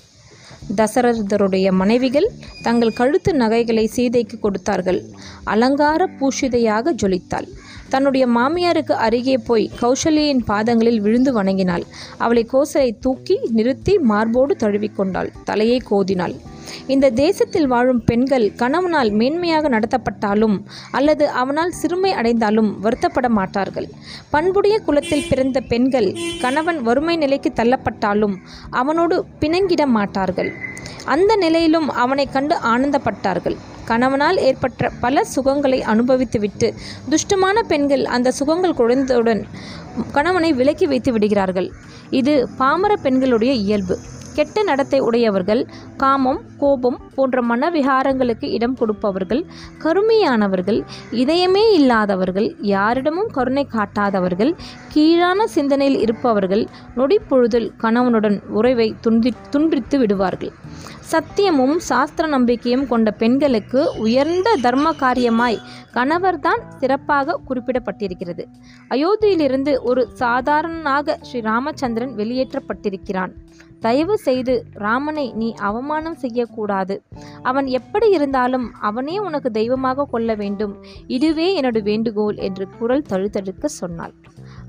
தசரதருடைய 0.75 1.71
மனைவிகள் 1.71 2.31
தங்கள் 2.61 2.93
கழுத்து 2.93 3.33
நகைகளை 3.33 3.85
சீதைக்கு 3.85 4.39
கொடுத்தார்கள். 4.39 5.03
அலங்கார 5.43 6.09
பூஷிதையாக 6.19 6.93
ஜொலித்தாள். 7.01 7.47
தன்னுடைய 7.89 8.27
மாமியாருக்கு 8.27 8.91
அருகே 8.91 9.37
போய் 9.37 9.71
கௌசல்யின் 9.81 10.43
பாதங்களில் 10.45 11.01
விழுந்து 11.01 11.33
வணங்கினாள். 11.33 11.83
அவளை 12.17 12.47
கோசலை 12.53 12.99
தூக்கி 12.99 13.39
நிறுத்தி 13.51 13.97
மார்போடு 13.97 14.55
தழுவிக்கொண்டாள். 14.59 15.29
தலையை 15.43 15.81
கோதினாள். 15.89 16.35
இந்த 16.87 17.09
தேசத்தில் 17.09 17.67
வாழும் 17.67 18.03
பெண்கள் 18.03 18.51
கணவனால் 18.55 19.11
மேன்மையாக 19.11 19.69
நடத்தப்பட்டாலும் 19.69 20.57
அல்லது 20.91 21.29
அவனால் 21.29 21.71
சிறுமை 21.71 22.11
அடைந்தாலும் 22.11 22.69
வருத்தப்பட 22.83 23.29
மாட்டார்கள். 23.29 23.87
பண்புடைய 24.29 24.79
குலத்தில் 24.79 25.27
பிறந்த 25.29 25.61
பெண்கள் 25.61 26.15
கணவன் 26.41 26.81
வறுமை 26.81 27.17
நிலைக்கு 27.17 27.51
தள்ளப்பட்டாலும் 27.55 28.35
அவனோடு 28.69 29.25
பிணங்கிட 29.39 29.85
மாட்டார்கள். 29.85 30.51
அந்த 31.05 31.35
நிலையிலும் 31.35 31.89
அவனை 31.89 32.27
கண்டு 32.31 32.55
ஆனந்தப்பட்டார்கள். 32.55 33.57
கணவனால் 33.85 34.37
ஏற்பட்ட 34.37 34.89
பல 34.99 35.23
சுகங்களை 35.35 35.79
அனுபவித்துவிட்டு 35.93 36.73
துஷ்டமான 37.09 37.59
பெண்கள் 37.61 38.05
அந்த 38.05 38.31
சுகங்கள் 38.31 38.77
குறைந்தவுடன் 38.81 39.43
கணவனை 40.11 40.53
விலக்கி 40.53 40.87
வைத்து 40.87 41.11
விடுகிறார்கள். 41.11 41.71
இது 42.09 42.49
பாமர 42.57 42.95
பெண்களுடைய 42.95 43.53
இயல்பு. 43.53 43.97
கெட்ட 44.33 44.63
நடத்தை 44.63 44.99
உடையவர்கள் 44.99 45.61
காமம் 45.97 46.41
கோபம் 46.57 46.99
போன்ற 47.15 47.41
மனவிகாரங்களுக்கு 47.41 48.47
இடம் 48.49 48.75
கொடுப்பவர்கள் 48.75 49.41
கருமையானவர்கள் 49.83 50.79
இதயமே 51.23 51.63
இல்லாதவர்கள் 51.73 52.47
யாரிடமும் 52.73 53.31
கருணை 53.31 53.65
காட்டாதவர்கள் 53.75 54.51
கீழான 54.93 55.47
சிந்தனையில் 55.55 55.99
இருப்பவர்கள் 55.99 56.63
நொடிப்பொழுதில் 56.97 57.69
கணவனுடன் 57.77 58.37
உறவை 58.49 58.87
துண்டி 59.07 59.31
துன்றித்து 59.51 59.97
விடுவார்கள். 59.97 60.53
சத்தியமும் 61.11 61.77
சாஸ்திர 61.77 62.27
நம்பிக்கையும் 62.27 62.87
கொண்ட 62.87 63.11
பெண்களுக்கு 63.11 63.95
உயர்ந்த 63.97 64.55
தர்ம 64.61 64.91
காரியமாய் 64.91 65.57
கணவர்தான் 65.93 66.61
சிறப்பாக 66.77 67.39
குறிப்பிடப்பட்டிருக்கிறது. 67.49 68.43
அயோத்தியிலிருந்து 68.89 69.81
ஒரு 69.81 70.07
சாதாரணனாக 70.19 71.17
ஸ்ரீ 71.21 71.39
ராமச்சந்திரன் 71.39 72.15
வெளியேற்றப்பட்டிருக்கிறான். 72.15 73.33
தயவு 73.79 74.17
செய்து 74.17 74.65
ராமனை 74.73 75.31
நீ 75.31 75.53
அவமானம் 75.53 76.15
செய்யக்கூடாது. 76.15 77.03
அவன் 77.41 77.65
எப்படி 77.65 78.09
இருந்தாலும் 78.09 78.73
அவனே 78.79 79.19
உனக்கு 79.19 79.51
தெய்வமாக 79.51 80.07
கொள்ள 80.11 80.35
வேண்டும். 80.35 80.75
இதுவே 81.07 81.61
என்னோட 81.61 81.81
வேண்டுகோள் 81.83 82.35
என்று 82.35 82.67
குரல் 82.79 83.09
தழுத்தழுக்க 83.09 83.65
சொன்னாள். 83.65 84.13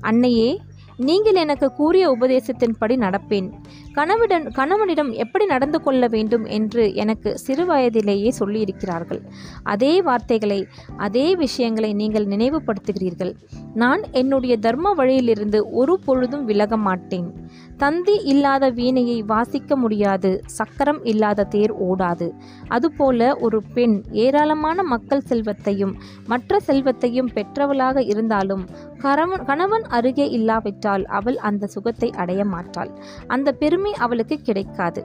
அன்னையே 0.01 0.61
நீங்கள் 0.97 1.35
எனக்கு 1.35 1.71
கூறிய 1.71 2.17
உபதேசத்தின்படி 2.19 2.95
நடப்பேன். 2.95 3.51
கணவனிடம் 3.93 4.51
கணவனிடம் 4.51 5.11
எப்படி 5.11 5.45
நடந்து 5.45 5.81
கொள்ள 5.81 6.07
வேண்டும் 6.07 6.45
என்று 6.45 6.93
எனக்கு 6.93 7.39
சிறுவயதிலேயே 7.47 8.31
சொல்லியிருக்கிறார்கள். 8.39 9.21
அதே 9.63 10.01
வார்த்தைகளை 10.01 10.67
அதே 10.97 11.35
விஷயங்களை 11.35 11.93
நீங்கள் 11.93 12.25
நினைவுபடுத்துகிறீர்கள். 12.25 13.33
நான் 13.73 14.01
என்னுடைய 14.11 14.57
தர்ம 14.57 14.93
வழியிலிருந்து 14.93 15.71
ஒரு 15.71 15.99
பொழுதும் 15.99 16.45
விலக 16.45 16.77
மாட்டேன். 16.77 17.33
தந்தி 17.77 18.21
இல்லாத 18.23 18.71
வீணையை 18.71 19.19
வாசிக்க 19.25 19.75
முடியாது 19.75 20.43
சக்கரம் 20.45 21.03
இல்லாத 21.03 21.43
தேர் 21.43 21.73
ஓடாது. 21.73 22.29
அதுபோல 22.67 23.35
ஒரு 23.35 23.61
பெண் 23.73 24.03
ஏராளமான 24.11 24.83
மக்கள் 24.83 25.21
செல்வத்தையும் 25.21 25.97
மற்ற 26.27 26.59
செல்வத்தையும் 26.59 27.31
பெற்றவளாக 27.35 28.03
இருந்தாலும் 28.05 28.65
கணவன் 28.97 29.45
கணவன் 29.45 29.83
அருகே 29.83 30.29
இல்லாவிட்டால் 30.29 30.83
அவள் 30.89 31.37
அந்த 31.37 31.67
சுகத்தை 31.67 32.11
அடைய 32.11 32.45
மாட்டாள். 32.45 32.91
அந்த 33.27 33.51
பெருமை 33.51 33.93
அவளுக்கு 33.93 34.41
கிடைக்காது. 34.41 35.03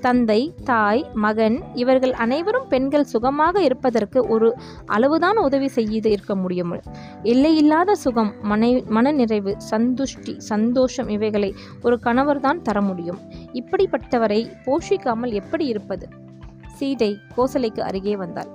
தந்தை 0.00 0.54
தாய் 0.64 1.10
மகன் 1.14 1.62
இவர்கள் 1.74 2.12
அனைவரும் 2.12 2.68
பெண்கள் 2.68 3.04
சுகமாக 3.04 3.62
இருப்பதற்கு 3.62 4.26
ஒரு 4.26 4.56
அளவுதான் 4.86 5.36
உதவி 5.36 5.68
செய்து 5.68 6.10
இருக்க 6.10 6.34
முடியும் 6.34 6.80
எல்லையில்லாத 7.22 7.94
சுகம் 7.94 8.34
மனை 8.42 8.84
மனநிறைவு 8.88 9.56
சந்துஷ்டி 9.70 10.36
சந்தோஷம் 10.36 11.08
இவைகளை 11.08 11.54
ஒரு 11.82 11.98
கணவர்தான் 12.02 12.62
தர 12.62 12.80
முடியும். 12.80 13.18
இப்படிப்பட்டவரை 13.52 14.50
போஷிக்காமல் 14.66 15.32
எப்படி 15.32 15.66
இருப்பது? 15.66 16.08
சீதை 16.66 17.18
கோசலைக்கு 17.36 17.80
அருகே 17.80 18.16
வந்தாள். 18.16 18.50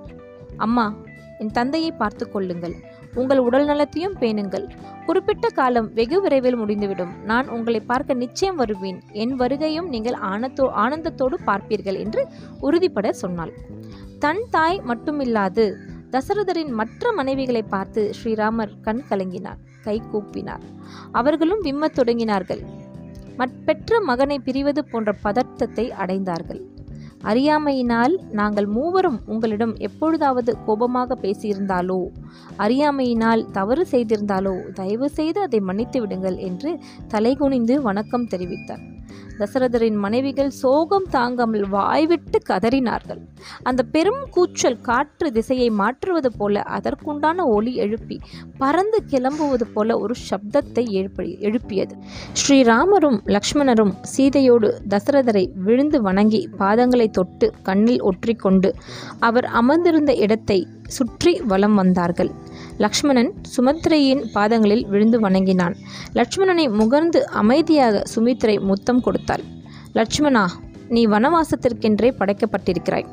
அம்மா 0.57 0.93
என் 1.39 1.51
தந்தையை 1.51 1.91
பார்த்து 1.91 2.31
கொள்ளுங்கள். 2.31 2.75
உங்கள் 3.21 3.41
உடல் 3.47 3.65
நலத்தையும் 3.65 4.17
பேணுங்கள். 4.19 4.65
குறிப்பிட்ட 5.05 5.47
காலம் 5.49 5.87
வெகு 5.93 6.17
விரைவில் 6.21 6.55
முடிந்துவிடும். 6.55 7.13
நான் 7.25 7.47
உங்களை 7.47 7.79
பார்க்க 7.91 8.21
நிச்சயம் 8.23 8.55
வருவேன். 8.55 8.99
என் 9.23 9.35
வருகையும் 9.39 9.89
நீங்கள் 9.93 10.17
ஆனத்தோ 10.31 10.67
ஆனந்தத்தோடு 10.83 11.37
பார்ப்பீர்கள் 11.45 11.99
என்று 12.03 12.21
உறுதிப்பட 12.61 13.09
சொன்னாள். 13.23 13.53
தன் 14.19 14.43
தாய் 14.49 14.81
மட்டுமில்லாது 14.87 15.65
தசரதரின் 16.11 16.73
மற்ற 16.79 17.11
மனைவிகளை 17.17 17.63
பார்த்து 17.69 18.01
ஸ்ரீராமர் 18.17 18.73
கண் 18.81 19.03
கலங்கினார் 19.09 19.61
கை 19.83 19.97
கூப்பினார். 20.11 20.63
அவர்களும் 21.11 21.61
விம்மத் 21.63 21.97
தொடங்கினார்கள். 21.99 22.63
பெற்ற 23.67 23.99
மகனை 24.09 24.37
பிரிவது 24.45 24.81
போன்ற 24.91 25.11
பதட்டத்தை 25.21 25.85
அடைந்தார்கள். 26.03 26.61
அறியாமையினால் 27.23 28.15
நாங்கள் 28.31 28.67
மூவரும் 28.67 29.19
உங்களிடம் 29.25 29.75
எப்பொழுதாவது 29.77 30.53
கோபமாக 30.65 31.17
பேசியிருந்தாலோ 31.21 31.99
அறியாமையினால் 32.57 33.45
தவறு 33.51 33.85
செய்திருந்தாலோ 33.91 34.55
தயவு 34.73 35.09
செய்து 35.09 35.41
அதை 35.41 35.59
மன்னித்து 35.59 35.99
விடுங்கள் 36.01 36.37
என்று 36.37 36.71
தலைகுனிந்து 37.13 37.81
வணக்கம் 37.81 38.29
தெரிவித்தார். 38.33 38.83
தசரதரின் 39.39 39.95
மனைவிகள் 39.95 40.49
சோகம் 40.49 41.05
தாங்காமல் 41.09 41.65
வாய்விட்டு 41.69 42.37
கதறினார்கள். 42.49 43.21
அந்த 43.63 43.81
பெரும் 43.83 44.21
கூச்சல் 44.29 44.77
காற்று 44.81 45.31
திசையை 45.31 45.69
மாற்றுவது 45.69 46.29
போல 46.37 46.63
அதற்குண்டான 46.77 47.45
ஒளி 47.45 47.73
எழுப்பி 47.75 48.17
பறந்து 48.57 48.99
கிளம்புவது 49.11 49.67
போல 49.73 49.97
ஒரு 49.99 50.15
சப்தத்தை 50.29 50.85
எழுப்பி 50.91 51.37
எழுப்பியது. 51.39 51.95
ஸ்ரீராமரும் 52.33 53.19
லக்ஷ்மணரும் 53.25 53.93
சீதையோடு 54.13 54.69
தசரதரை 54.89 55.45
விழுந்து 55.65 55.99
வணங்கி 56.01 56.41
பாதங்களை 56.59 57.07
தொட்டு 57.17 57.47
கண்ணில் 57.67 58.03
ஒற்றிக்கொண்டு 58.09 58.69
அவர் 59.27 59.47
அமர்ந்திருந்த 59.61 60.13
இடத்தை 60.25 60.59
சுற்றி 60.97 61.33
வலம் 61.51 61.77
வந்தார்கள். 61.81 62.31
லக்ஷ்மணன் 62.83 63.31
சுமித்ரையின் 63.53 64.23
பாதங்களில் 64.35 64.85
விழுந்து 64.91 65.19
வணங்கினான். 65.19 65.77
லக்ஷ்மணனை 66.19 66.67
முகர்ந்து 66.81 67.21
அமைதியாக 67.41 68.03
சுமித்ரை 68.13 68.57
முத்தம் 68.69 69.01
கொடுத்தாள். 69.07 69.45
லக்ஷ்மணா 69.99 70.45
நீ 70.95 71.01
வனவாசத்திற்கென்றே 71.11 72.09
படைக்கப்பட்டிருக்கிறாய். 72.19 73.05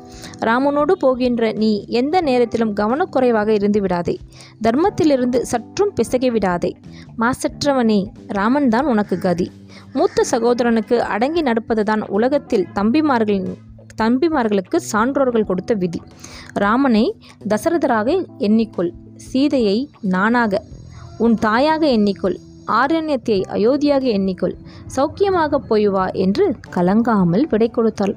ராமனோடு 0.47 0.93
போகின்ற 1.03 1.51
நீ 1.61 1.69
எந்த 1.99 2.15
நேரத்திலும் 2.27 2.73
கவனக்குறைவாக 2.79 3.49
இருந்து 3.59 3.79
விடாதே. 3.81 4.15
தர்மத்திலிருந்து 4.65 5.39
சற்றும் 5.51 5.93
பிசகி 5.97 6.29
விடாதே. 6.35 6.71
மாசற்றவனே 7.21 7.99
ராமன்தான் 8.37 8.89
உனக்கு 8.93 9.17
கதி. 9.19 9.47
மூத்த 9.93 10.25
சகோதரனுக்கு 10.31 10.97
அடங்கி 11.13 11.41
நடப்பதுதான் 11.41 12.03
உலகத்தில் 12.17 12.69
தம்பிமார்களின் 12.75 13.49
தம்பிமார்களுக்கு 14.01 14.77
சான்றோர்கள் 14.91 15.49
கொடுத்த 15.49 15.73
விதி. 15.83 15.99
ராமனை 16.63 17.05
தசரதராக 17.49 18.09
எண்ணிக்கொள் 18.47 18.91
சீதையை 19.29 19.77
நானாக 20.13 20.63
உன் 21.25 21.35
தாயாக 21.45 21.83
எண்ணிக்கொள் 21.97 22.37
ஆரண்யத்தை 22.79 23.37
அயோத்தியாக 23.55 24.05
எண்ணிக்கொள் 24.17 24.53
சௌக்கியமாக 24.95 25.59
போய் 25.69 25.87
வா 25.87 26.05
என்று 26.25 26.45
கலங்காமல் 26.75 27.45
விடை 27.51 27.69
கொடுத்தாள். 27.69 28.13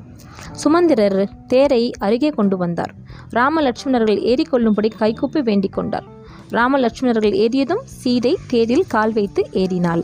சுமந்திரர் 0.62 1.18
தேரை 1.46 1.82
அருகே 1.98 2.30
கொண்டு 2.30 2.56
வந்தார். 2.56 2.92
ராமலட்சுமணர்கள் 3.30 4.20
ஏறிக்கொள்ளும்படி 4.30 4.90
கைகூப்பி 5.00 5.40
வேண்டிக் 5.48 5.76
கொண்டார். 5.76 6.06
ராமலட்சுமணர்கள் 6.50 7.36
ஏறியதும் 7.44 7.82
சீதை 8.00 8.32
தேரில் 8.52 8.86
கால் 8.86 9.12
வைத்து 9.12 9.42
ஏறினாள். 9.62 10.02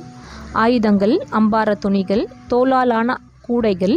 ஆயுதங்கள் 0.63 1.15
அம்பார 1.39 1.75
துணிகள் 1.85 2.25
தோளாலான 2.51 3.19
கூடைகள் 3.47 3.97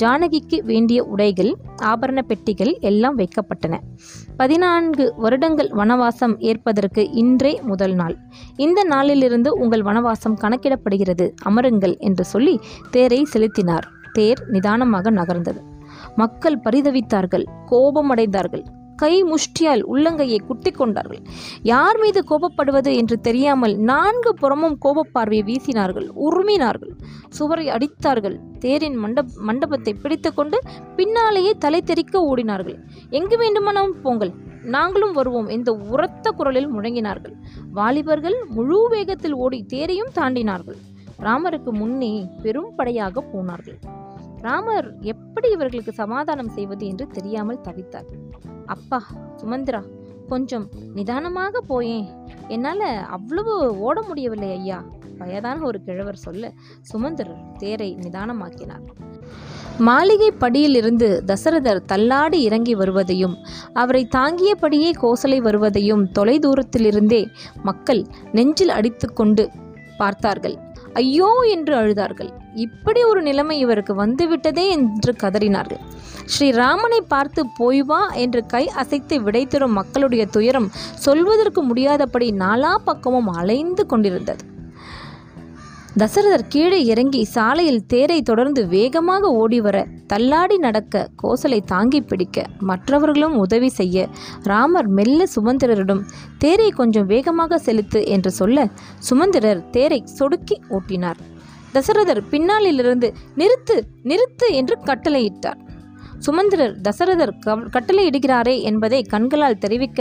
ஜானகிக்கு 0.00 0.62
வேண்டிய 0.64 1.04
உடைகள் 1.04 1.56
ஆபரண 1.82 2.22
பெட்டிகள் 2.22 2.78
எல்லாம் 2.80 3.18
வைக்கப்பட்டன. 3.18 3.78
பதினான்கு 4.36 5.14
வருடங்கள் 5.16 5.68
வனவாசம் 5.68 6.34
ஏற்பதற்கு 6.38 7.10
இன்றே 7.10 7.60
முதல் 7.62 7.94
நாள். 7.94 8.16
இந்த 8.56 8.84
நாளிலிருந்து 8.84 9.52
உங்கள் 9.52 9.82
வனவாசம் 9.82 10.38
கணக்கிடப்படுகிறது 10.40 11.30
அமருங்கள் 11.44 11.98
என்று 11.98 12.24
சொல்லி 12.24 12.60
தேரை 12.90 13.24
செலுத்தினார். 13.24 13.88
தேர் 14.12 14.44
நிதானமாக 14.46 15.10
நகர்ந்தது. 15.10 15.60
மக்கள் 16.16 16.58
பரிதவித்தார்கள் 16.58 17.44
கோபமடைந்தார்கள். 17.70 18.64
கை 19.00 19.14
முஷ்டியால் 19.24 19.82
உள்ளங்கையை 19.92 20.38
குத்தி 20.46 20.70
கொண்டார்கள். 20.70 21.22
யார் 21.62 21.98
மீது 21.98 22.20
கோபப்படுவது 22.30 22.90
என்று 22.94 23.16
தெரியாமல் 23.20 23.74
நான்கு 23.90 24.34
புறமும் 24.34 24.76
கோபப்பார்வையை 24.84 25.44
வீசினார்கள் 25.50 26.08
உருமினார்கள். 26.26 26.92
சுவரை 27.28 27.66
அடித்தார்கள். 27.68 28.36
தேரின் 28.58 28.98
மண்டப் 29.04 29.34
மண்டபத்தை 29.38 29.94
பிடித்துக்கொண்டு 29.94 30.58
பின்னாலேயே 30.96 31.52
தலை 31.58 31.82
தெறிக்க 31.82 32.22
ஓடினார்கள். 32.30 32.78
எங்கு 33.10 33.38
வேண்டுமானாலும் 33.38 34.00
போங்கள் 34.02 34.32
நாங்களும் 34.62 35.12
வருவோம் 35.12 35.48
இந்த 35.48 35.70
உரத்த 35.72 36.30
குரலில் 36.30 36.70
முழங்கினார்கள். 36.72 37.36
வாலிபர்கள் 37.72 38.38
முழு 38.48 38.80
வேகத்தில் 38.88 39.36
ஓடி 39.44 39.60
தேரையும் 39.62 40.14
தாண்டினார்கள். 40.14 40.78
ராமருக்கு 41.22 41.72
முன்னே 41.72 42.12
பெரும் 42.42 42.74
படையாக 42.76 43.20
போனார்கள். 43.32 43.78
ராமர் 44.42 44.88
எப்படி 45.00 45.48
இவர்களுக்கு 45.50 45.92
சமாதானம் 45.92 46.48
செய்வது 46.48 46.84
என்று 46.86 47.06
தெரியாமல் 47.06 47.64
தவித்தார். 47.64 48.10
அப்பா 48.76 48.98
சுமந்திரா 49.36 49.82
கொஞ்சம் 50.28 50.66
நிதானமாக 50.94 51.60
போயேன். 51.60 52.06
என்னால் 52.48 52.86
அவ்வளவு 53.06 53.54
ஓட 53.78 54.02
முடியவில்லை 54.02 54.50
ஐயா. 54.50 54.78
வயதான 55.18 55.64
ஒரு 55.64 55.78
கிழவர் 55.82 56.16
சொல்ல 56.16 56.52
சுமந்திரர் 56.80 57.40
தேரை 57.58 57.96
நிதானமாக்கினார். 58.00 58.84
மாளிகை 59.78 60.30
படியிலிருந்து 60.32 61.08
தசரதர் 61.26 61.84
தள்ளாடி 61.84 62.42
இறங்கி 62.42 62.74
வருவதையும் 62.74 63.36
அவரை 63.72 64.02
தாங்கியபடியே 64.16 64.90
கோசலை 65.02 65.38
வருவதையும் 65.38 66.04
தொலைதூரத்திலிருந்தே 66.18 67.22
மக்கள் 67.62 68.02
நெஞ்சில் 68.32 68.68
அடித்துக்கொண்டு 68.68 69.50
பார்த்தார்கள். 69.98 70.56
ஐயோ 70.92 71.46
என்று 71.50 71.76
அழுதார்கள். 71.76 72.32
இப்படி 72.54 73.04
ஒரு 73.04 73.22
நிலைமை 73.22 73.58
இவருக்கு 73.58 74.04
வந்துவிட்டதே 74.04 74.68
என்று 74.68 75.14
கதறினார்கள். 75.22 75.80
ஸ்ரீராமனை 76.38 77.00
பார்த்து 77.08 77.46
போய் 77.56 77.82
வா 77.82 78.12
என்று 78.12 78.46
கை 78.46 78.68
அசைத்து 78.68 79.22
விடை 79.22 79.48
மக்களுடைய 79.66 80.26
துயரம் 80.26 80.70
சொல்வதற்கு 80.94 81.62
முடியாதபடி 81.62 82.34
நாலா 82.38 82.74
பக்கமும் 82.84 83.26
அலைந்து 83.26 83.86
கொண்டிருந்தது. 83.86 84.49
தசரதர் 86.00 86.44
கீழே 86.48 86.78
இறங்கி 86.84 87.20
சாலையில் 87.24 87.86
தேரை 87.86 88.18
தொடர்ந்து 88.22 88.62
வேகமாக 88.66 89.30
ஓடிவர 89.40 89.76
தள்ளாடி 90.06 90.56
நடக்க 90.58 91.02
கோசலை 91.22 91.58
தாங்கி 91.64 92.00
பிடிக்க 92.02 92.44
மற்றவர்களும் 92.60 93.34
உதவி 93.36 93.70
செய்ய 93.78 94.06
ராமர் 94.42 94.88
மெல்ல 94.98 95.26
சுமந்திரரிடம் 95.34 96.02
தேரை 96.38 96.68
கொஞ்சம் 96.70 97.06
வேகமாக 97.06 97.58
செலுத்து 97.58 98.02
என்று 98.06 98.30
சொல்ல 98.30 98.66
சுமந்திரர் 99.08 99.62
தேரை 99.70 100.00
சொடுக்கி 100.18 100.58
ஓட்டினார். 100.70 101.20
தசரதர் 101.74 102.22
பின்னாலிலிருந்து 102.30 103.10
நிறுத்து 103.36 103.76
நிறுத்து 104.10 104.48
என்று 104.60 104.76
கட்டளையிட்டார். 104.86 105.60
சுமந்திரர் 106.18 106.74
தசரதர் 106.86 107.34
கட்டளையிடுகிறாரே 107.74 108.56
என்பதை 108.70 109.02
கண்களால் 109.12 109.62
தெரிவிக்க 109.64 110.00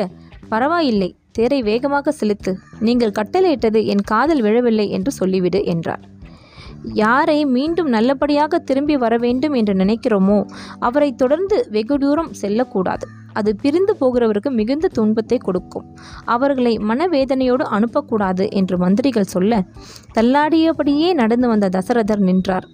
பரவாயில்லை 0.50 1.10
தேரை 1.32 1.62
வேகமாக 1.62 2.12
செலுத்து. 2.12 2.52
நீங்கள் 2.80 3.18
கட்டளையிட்டது 3.20 3.86
என் 3.86 4.02
காதல் 4.02 4.42
விழவில்லை 4.42 4.90
என்று 4.90 5.12
சொல்லிவிடு 5.20 5.66
என்றார். 5.66 6.04
யாரை 6.94 7.46
மீண்டும் 7.46 7.90
நல்லபடியாக 7.90 8.60
திரும்பி 8.60 8.98
வர 8.98 9.18
வேண்டும் 9.18 9.54
என்று 9.54 9.74
நினைக்கிறோமோ 9.74 10.38
அவரை 10.80 11.10
தொடர்ந்து 11.16 11.58
வெகு 11.72 11.98
தூரம் 11.98 12.32
செல்லக்கூடாது. 12.34 13.06
அது 13.34 13.56
பிரிந்து 13.56 13.94
போகிறவருக்கு 14.00 14.50
மிகுந்த 14.50 14.88
துன்பத்தை 14.88 15.38
கொடுக்கும். 15.38 15.86
அவர்களை 16.26 16.74
மனவேதனையோடு 16.78 17.66
அனுப்பக்கூடாது 17.78 18.46
என்று 18.52 18.78
மந்திரிகள் 18.78 19.32
சொல்ல 19.36 19.62
தள்ளாடியபடியே 20.16 21.14
நடந்து 21.14 21.48
வந்த 21.48 21.70
தசரதர் 21.70 22.24
நின்றார். 22.30 22.68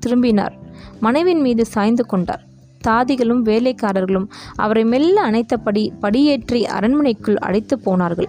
திரும்பினார். 0.00 0.54
மனைவின் 1.00 1.40
மீது 1.40 1.64
சாய்ந்து 1.66 2.06
கொண்டார். 2.06 2.42
தாதிகளும் 2.86 3.42
வேலைக்காரர்களும் 3.42 4.30
அவரை 4.56 4.84
மெல்ல 4.84 5.30
அணைத்தபடி 5.30 5.90
படியேற்றி 6.02 6.64
அரண்மனைக்குள் 6.64 7.36
அழைத்து 7.36 7.78
போனார்கள். 7.78 8.28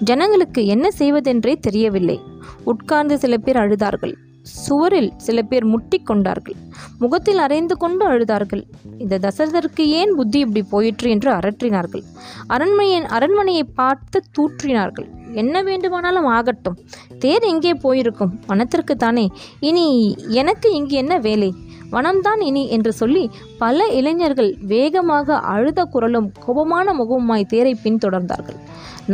ஜனங்களுக்கு 0.00 0.66
என்ன 0.66 0.90
செய்வதென்றே 0.90 1.56
தெரியவில்லை. 1.56 2.20
உட்கார்ந்து 2.64 3.18
சில 3.18 3.36
பேர் 3.36 3.56
அழுதார்கள். 3.56 4.14
சுவரில் 4.42 5.12
சில 5.16 5.42
பேர் 5.42 5.64
முட்டிக் 5.64 6.06
கொண்டார்கள். 6.06 6.56
முகத்தில் 6.98 7.38
அரைந்து 7.38 7.72
கொண்டு 7.72 8.04
அழுதார்கள். 8.08 8.62
இந்த 8.98 9.18
தசரதருக்கு 9.18 9.84
ஏன் 10.00 10.14
புத்தி 10.14 10.38
இப்படி 10.38 10.62
போயிற்று 10.62 11.10
என்று 11.10 11.30
அரற்றினார்கள். 11.32 12.04
அரண்மனையின் 12.46 13.06
அரண்மனையை 13.06 13.64
பார்த்து 13.64 14.22
தூற்றினார்கள். 14.38 15.08
என்ன 15.32 15.62
வேண்டுமானாலும் 15.62 16.24
ஆகட்டும். 16.24 16.78
தேர் 17.18 17.42
எங்கே 17.42 17.74
போயிருக்கும்? 17.74 18.40
வனத்திற்கு 18.46 18.96
தானே 18.96 19.30
இனி 19.60 20.16
எனக்கு 20.28 20.72
இங்கு 20.72 20.96
என்ன 20.96 21.18
வேலை? 21.18 21.54
வனம்தான் 21.92 22.40
இனி 22.40 22.68
என்று 22.68 22.92
சொல்லி 22.92 23.30
பல 23.58 23.86
இளைஞர்கள் 23.98 24.56
வேகமாக 24.66 25.38
அழுத 25.54 25.84
குரலும் 25.84 26.32
கோபமான 26.46 26.92
முகமுமாய் 27.00 27.50
தேரை 27.54 27.74
பின்தொடர்ந்தார்கள். 27.84 28.60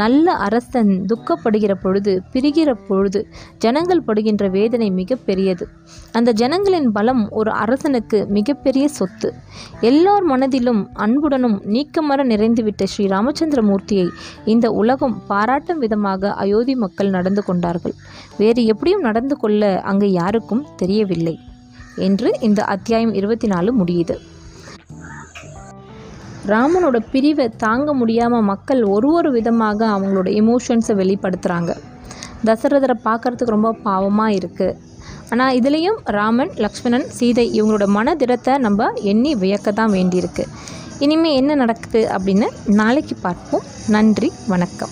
நல்ல 0.00 0.32
அரசன் 0.32 1.04
துக்கப்படுகிற 1.10 1.72
பொழுது 1.82 2.22
பிரிகிற 2.32 2.70
பொழுது 2.88 3.20
ஜனங்கள் 3.58 4.02
படுகின்ற 4.06 4.44
வேதனை 4.48 4.88
மிகப்பெரியது 4.90 5.64
அந்த 6.12 6.32
ஜனங்களின் 6.32 6.92
பலம் 6.92 7.22
ஒரு 7.30 7.50
அரசனுக்கு 7.50 8.26
மிகப்பெரிய 8.28 8.88
சொத்து. 8.88 9.34
எல்லோர் 9.80 10.22
மனதிலும் 10.22 10.82
அன்புடனும் 10.94 11.56
நீக்கமர 11.66 12.26
நிறைந்துவிட்ட 12.32 12.84
ஸ்ரீ 12.84 13.06
ராமச்சந்திரமூர்த்தியை 13.06 14.08
இந்த 14.44 14.68
உலகம் 14.70 15.16
பாராட்டும் 15.26 15.78
விதமாக 15.78 16.34
அயோத்தி 16.44 16.74
மக்கள் 16.74 17.10
நடந்து 17.10 17.44
கொண்டார்கள். 17.44 17.96
வேறு 18.36 18.64
எப்படியும் 18.64 19.00
நடந்து 19.00 19.36
கொள்ள 19.36 19.80
அங்கு 19.80 20.10
யாருக்கும் 20.20 20.66
தெரியவில்லை. 20.76 21.36
என்று 21.96 22.36
இந்த 22.40 22.64
அத்தியாயம் 22.64 23.14
இருபத்தி 23.14 23.46
நாலு 23.46 23.84
முடியுது. 23.84 24.14
ராமனோட 26.46 26.98
பிரிவை 27.12 27.48
தாங்க 27.56 27.94
முடியாமல் 27.94 28.42
மக்கள் 28.42 28.82
ஒரு 28.84 29.12
ஒரு 29.12 29.30
விதமாக 29.30 29.86
அவங்களோட 29.86 30.28
எமோஷன்ஸை 30.42 30.94
வெளிப்படுத்துகிறாங்க 30.96 31.76
தசரதரை 32.44 32.96
பார்க்கறதுக்கு 33.04 33.54
ரொம்ப 33.56 33.76
பாவமாக 33.84 34.32
இருக்குது 34.32 34.76
ஆனால் 35.30 35.54
இதுலேயும் 35.60 35.98
ராமன் 36.04 36.50
லக்ஷ்மணன் 36.54 37.06
சீதை 37.08 37.60
இவங்களோட 37.60 37.86
மனதிடத்தை 37.86 38.58
நம்ம 38.58 38.92
எண்ணி 38.92 39.34
வியக்க 39.34 39.72
தான் 39.72 39.92
வேண்டியிருக்கு. 39.92 40.46
இனிமேல் 40.98 41.34
என்ன 41.34 41.54
நடக்குது 41.54 42.10
அப்படின்னு 42.16 42.48
நாளைக்கு 42.66 43.16
பார்ப்போம். 43.20 43.64
நன்றி 43.88 44.32
வணக்கம். 44.46 44.90